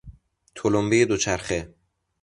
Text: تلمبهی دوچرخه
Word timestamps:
تلمبهی 0.55 1.05
دوچرخه 1.05 1.75